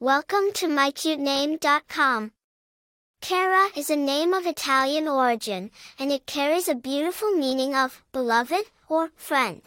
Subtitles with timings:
[0.00, 2.30] Welcome to mycutename.com.
[3.20, 8.66] Kara is a name of Italian origin, and it carries a beautiful meaning of beloved
[8.88, 9.60] or friend.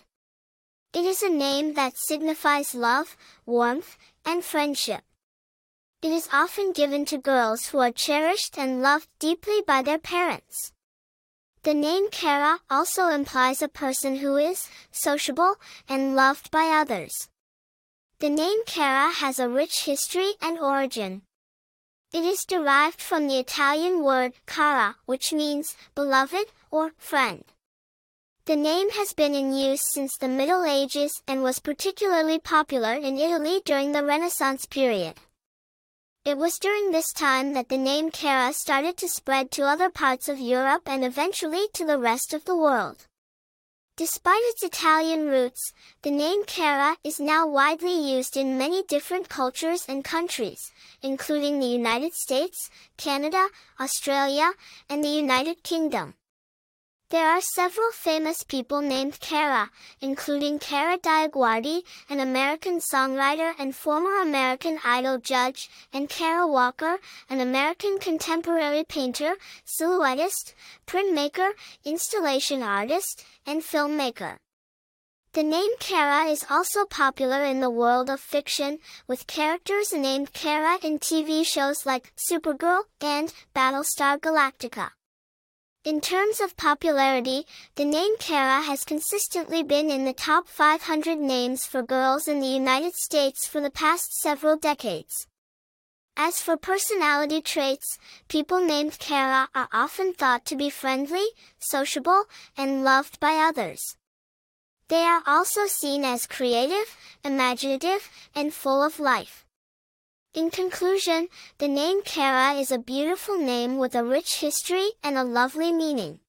[0.93, 5.01] It is a name that signifies love, warmth, and friendship.
[6.01, 10.71] It is often given to girls who are cherished and loved deeply by their parents.
[11.63, 15.55] The name Kara also implies a person who is sociable
[15.89, 17.27] and loved by others.
[18.21, 21.23] The name Kara has a rich history and origin.
[22.13, 27.43] It is derived from the Italian word cara, which means beloved or friend.
[28.45, 33.17] The name has been in use since the Middle Ages and was particularly popular in
[33.17, 35.15] Italy during the Renaissance period.
[36.23, 40.29] It was during this time that the name Kara started to spread to other parts
[40.29, 43.07] of Europe and eventually to the rest of the world.
[44.01, 49.85] Despite its Italian roots, the name Kara is now widely used in many different cultures
[49.87, 50.71] and countries,
[51.03, 54.53] including the United States, Canada, Australia,
[54.89, 56.15] and the United Kingdom.
[57.11, 64.21] There are several famous people named Kara, including Kara DioGuardi, an American songwriter and former
[64.21, 66.99] American Idol judge, and Kara Walker,
[67.29, 70.53] an American contemporary painter, silhouettist,
[70.87, 71.51] printmaker,
[71.83, 74.37] installation artist, and filmmaker.
[75.33, 80.77] The name Kara is also popular in the world of fiction, with characters named Kara
[80.81, 84.91] in TV shows like Supergirl and Battlestar Galactica.
[85.83, 91.65] In terms of popularity, the name Kara has consistently been in the top 500 names
[91.65, 95.25] for girls in the United States for the past several decades.
[96.15, 97.97] As for personality traits,
[98.27, 101.25] people named Kara are often thought to be friendly,
[101.57, 102.25] sociable,
[102.55, 103.97] and loved by others.
[104.87, 109.47] They are also seen as creative, imaginative, and full of life.
[110.33, 115.25] In conclusion, the name Kara is a beautiful name with a rich history and a
[115.25, 116.21] lovely meaning.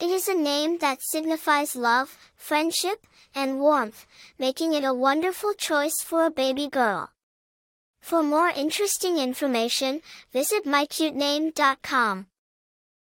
[0.00, 4.06] It is a name that signifies love, friendship, and warmth,
[4.38, 7.10] making it a wonderful choice for a baby girl.
[8.00, 10.00] For more interesting information,
[10.32, 12.29] visit mycutename.com.